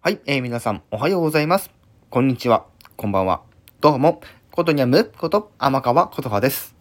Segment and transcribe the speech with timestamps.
[0.00, 1.72] はい、えー、皆さんおはようございます。
[2.08, 2.66] こんにちは、
[2.96, 3.42] こんばんは。
[3.80, 4.20] どうも、
[4.52, 6.76] ことにゃむこと天川ことはです。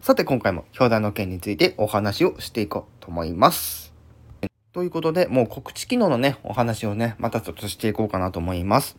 [0.00, 3.94] さて今回も兄弟の件についてお話をしていこうと思います。
[4.72, 8.96] ということで、もう告知機能のね、お話をね、またちょっとしていこうかなと思います。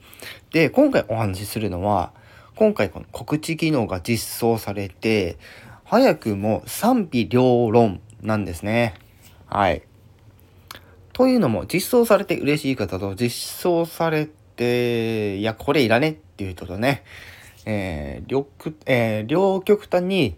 [0.52, 2.14] で、今回お話しするのは、
[2.56, 5.38] 今回この告知機能が実装されて、
[5.84, 8.94] 早くも賛否両論なんですね。
[9.48, 9.84] はい。
[11.14, 17.04] というのも、実装されて嬉しい方と、実装されて、いや、これいらねっていう人とね、
[17.66, 18.48] えー、両、
[18.86, 20.36] えー、両極端に、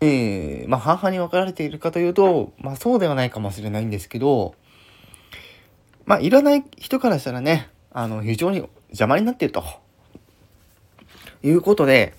[0.00, 4.54] えー、まあ、半々に分かられているかというと、まあ、そうではないかもしれないんですけど、
[6.04, 9.64] まあ、いらない人からしたらね、あの、非常に邪魔になっていると。
[11.44, 12.14] いうことで、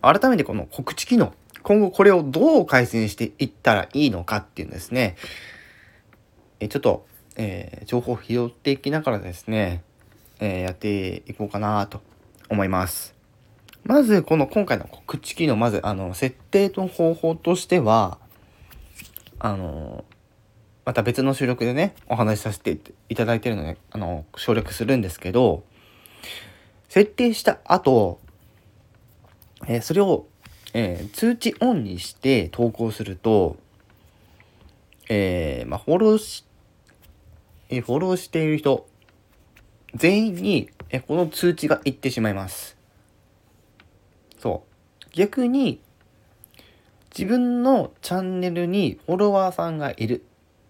[0.00, 5.16] 改めてこの告知機能、今後これをどう改善していったらいいのかっていうんですね、
[6.60, 9.82] えちょっと、えー、情報を拾っていきながらですね、
[10.40, 12.00] えー、やっていこうかなと
[12.48, 13.14] 思います。
[13.84, 18.18] まず、この今回の告知機能、まず、あの、設定の方法としては、
[19.38, 20.04] あの、
[20.84, 22.78] また別の収録でね、お話しさせて
[23.08, 25.62] いただいてるので、あの、省略するんですけど、
[26.88, 28.20] 設定した後、
[29.66, 30.26] えー、それを、
[30.74, 33.56] えー、通知オンにして投稿すると、
[35.08, 36.44] えー、まあ、フォローし
[37.70, 38.88] えフォローしている人、
[39.94, 42.76] 全員に、えこの通知が行ってしまいます。
[44.38, 44.64] そ
[45.06, 45.10] う。
[45.12, 45.80] 逆に、
[47.16, 50.24] 自分のチャンネルにフォロワーさんがいる。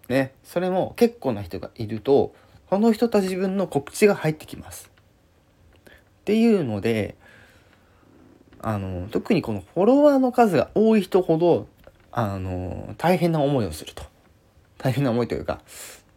[0.09, 0.33] ね。
[0.43, 2.35] それも結構な人がいると、
[2.71, 4.91] その人たち分の告知が入ってきます。
[5.89, 5.93] っ
[6.25, 7.17] ていうので、
[8.61, 11.69] あの、特にこのフォロワーの数が多い人ほど、
[12.11, 14.03] あの、大変な思いをすると。
[14.79, 15.61] 大変な思いというか、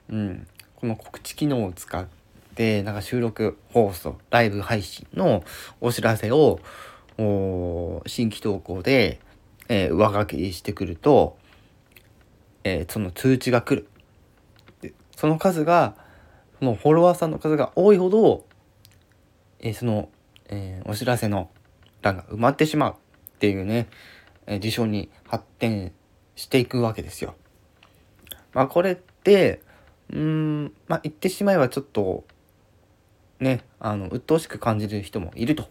[0.09, 0.47] うん、
[0.81, 2.07] この告知機能を使っ
[2.55, 5.43] てなんか収録放送ライブ配信の
[5.79, 6.59] お知らせを
[8.07, 9.19] 新規投稿で、
[9.69, 11.37] えー、上書きしてくると、
[12.63, 13.87] えー、その通知が来る
[14.81, 15.95] でその数が
[16.57, 18.43] そのフォロワーさんの数が多いほど、
[19.59, 20.09] えー、その、
[20.49, 21.51] えお知らせの
[22.01, 22.95] 欄が埋まってしまうっ
[23.37, 23.87] ていうね、
[24.47, 25.91] え事象に発展
[26.35, 27.35] していくわけですよ。
[28.53, 29.61] まあこれって
[30.11, 32.25] うーんまあ言ってしまえばちょっと
[33.39, 35.69] ねあの鬱陶しく感じる人もいると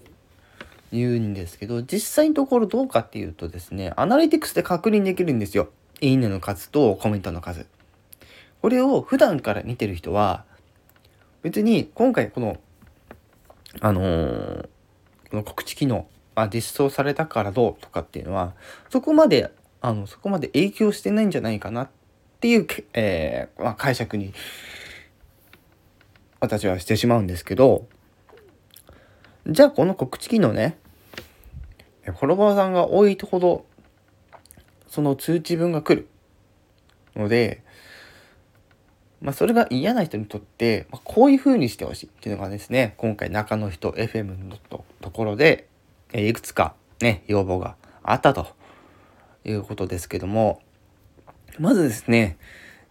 [0.92, 5.68] 言うんですけど実際のところどうかっていうとですねアナリティクスで確認できるんですよ。
[6.00, 7.66] いいねの数とコメントの数。
[8.62, 10.44] これを普段から見てる人は
[11.42, 12.58] 別に今回この
[13.80, 14.68] あのー、
[15.30, 18.54] この告知機能、あ、実装されたからどうとかっていうのは
[18.88, 21.88] そこまであのそこまで影響してないんじゃないかなっ
[22.40, 24.32] っていう、えー、まあ、解釈に
[26.40, 27.86] 私はしてしまうんですけど
[29.46, 30.78] じゃあこの告知機能ね
[32.02, 33.66] フォロワーさんが多いほど
[34.86, 36.08] その通知文が来る
[37.14, 37.62] ので、
[39.20, 45.68] まあ、それが嫌な人にとって、まあ、こういう風にしてほしいっていうのがですね今回中の人 FM のとところで、
[46.14, 48.46] いくつかね要望があったと
[49.44, 50.62] いうことですけども
[51.60, 52.38] まずですね、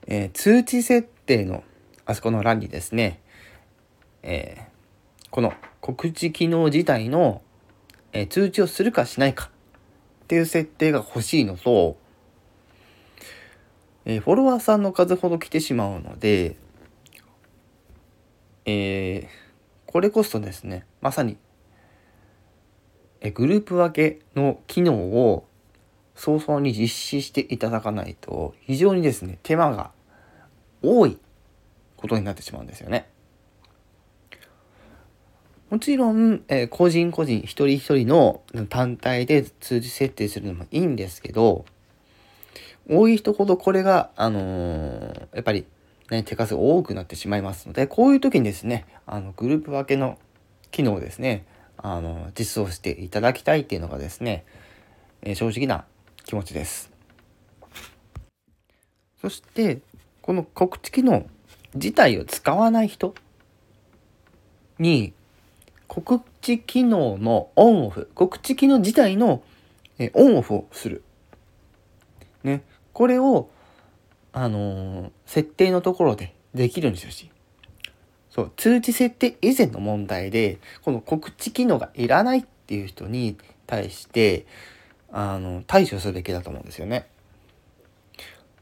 [0.06, 1.64] えー、通知設定の
[2.06, 3.20] あそこの欄にですね、
[4.22, 7.42] えー、この告知機能自体の、
[8.14, 9.50] えー、通知をするかしないか
[10.26, 11.98] っていう設定が欲しいのと、
[14.06, 16.56] えフォロワーさんの数ほど来てしまうので、
[18.66, 19.28] え
[19.88, 21.38] これこそですね、まさに、
[23.22, 25.49] えグループ分けの機能を
[26.20, 29.92] 早々に実施していただかないと非常にですね手間が
[30.84, 31.18] 多い
[31.96, 33.08] ことになってしまうんですよね。
[35.70, 41.64] もちろん、えー、個人個人一人一人の単体で通知設定するのもいいんですけど
[42.90, 45.68] 多い人ほどこれが、あのー、やっぱり、
[46.10, 50.18] ね、手数が多くなってしまいますのでこういう時にですねあのグループ分けの
[50.72, 51.46] 機能をですね
[51.78, 54.44] あの実装していただきたいっていうのがですね、
[55.22, 55.86] えー、正直な
[56.30, 56.92] 気持ちです。
[59.20, 59.80] そして、
[60.22, 61.26] この告知機能
[61.74, 63.16] 自体を使わない人
[64.78, 65.14] に、
[65.88, 69.42] 告知機能のオンオフ、告知機能自体の
[70.14, 71.02] オンオフをする。
[72.44, 72.62] ね。
[72.94, 73.50] これを、
[74.32, 77.32] あのー、設定のところでできるんですよし。
[78.30, 83.36] そう、通知設定以前の問題で、この告知機能がいらないっていう人に
[83.66, 84.46] 対して、
[85.12, 87.08] あの対処すべきだと思うんですよね。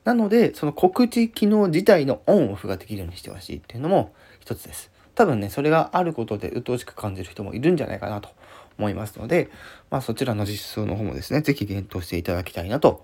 [0.03, 4.89] なのでその告知機能自体のオンオフができるようにしてほしいっていうのも一つです。
[5.15, 8.29] 多分ねそれがあることで鬱陶しく感じる人もいるんじゃないかなと
[8.77, 9.49] 思いますので、
[9.89, 13.03] まあ、そちらの実装の方もですね是非検討していただきたいなと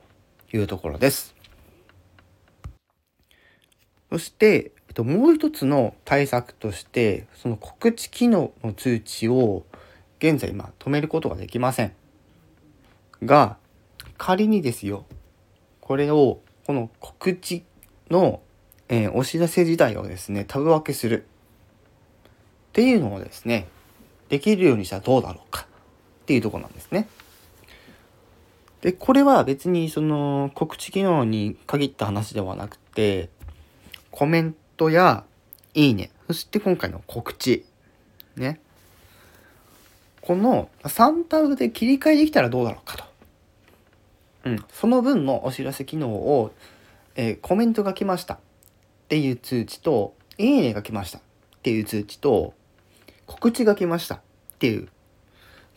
[0.54, 1.36] いうところです。
[4.12, 9.66] そして、えっと、もう一つの対策としてその告知機能の通知を
[10.20, 11.94] 現在今止めることができません
[13.26, 13.58] が
[14.18, 15.06] 仮にですよ
[15.82, 17.64] これをこの告知
[18.10, 18.42] の、
[18.88, 21.26] えー、お知らせ自体をですねタブ分けする。
[21.26, 21.26] っ
[22.74, 23.68] ていうのをですね
[24.30, 25.68] できるようにしたらどうだろうか。
[26.24, 27.08] っていうとこなんですね。
[28.82, 33.30] でこれは別にその告知機能に限った話ではなくて
[34.10, 35.26] コメントや
[35.74, 36.12] いいね。
[36.28, 37.66] そして今回の告知。
[38.38, 38.62] ね。
[40.22, 43.04] この3タブで切り替えできたらどうだろうかと。
[44.44, 46.54] うん、その分のお知らせ機能を、
[47.16, 48.40] えー、コメントが来ましたっ
[49.08, 51.22] ていう通知と、いいねが来ましたっ
[51.62, 52.54] ていう通知と、
[53.26, 54.20] 告知が来ましたっ
[54.60, 54.90] ていう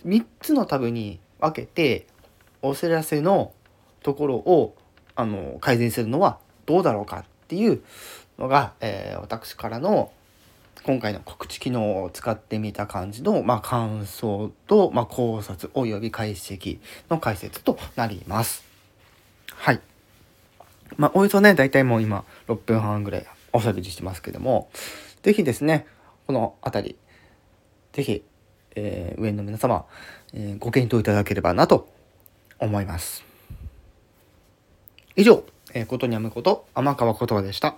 [0.05, 2.07] 3つのタブに分けて
[2.63, 3.53] お知らせの
[4.03, 4.77] ところを
[5.15, 7.83] あの改善するのはどうだろうかっていう
[8.39, 10.13] のが、えー、私からの
[10.83, 16.79] 今回の告知機能を使ってみた感じの、まあ、感想と、まあ、考察及び解析
[17.11, 18.65] の解説となります。
[19.55, 19.81] はい。
[20.97, 24.71] まあ、およそね、だいたいもう今6分半ぐらいおしゃべりしてますけども、
[25.23, 25.87] 是非ですね、
[26.27, 26.97] この辺り、
[27.93, 28.23] 是非、
[28.77, 29.87] えー、上の皆様、
[30.33, 31.89] えー、ご検討いただければなと
[32.59, 33.25] 思います。
[35.17, 35.45] 以上、
[35.75, 37.77] えー、ことにゃむこと、天川ことでした。